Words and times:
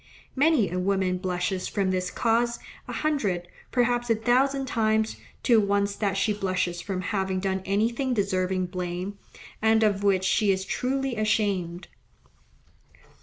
Many 0.35 0.71
a 0.71 0.79
woman 0.79 1.19
blushes 1.19 1.67
from 1.67 1.91
this 1.91 2.09
cause, 2.09 2.57
a 2.87 2.91
hundred, 2.91 3.47
perhaps 3.71 4.09
a 4.09 4.15
thousand 4.15 4.65
times, 4.65 5.17
to 5.43 5.59
once 5.61 5.95
that 5.95 6.17
she 6.17 6.33
blushes 6.33 6.81
from 6.81 7.01
having 7.01 7.39
done 7.39 7.61
anything 7.65 8.15
deserving 8.15 8.65
blame, 8.65 9.19
and 9.61 9.83
of 9.83 10.01
which 10.03 10.23
she 10.25 10.51
is 10.51 10.65
truly 10.65 11.17
ashamed. 11.17 11.87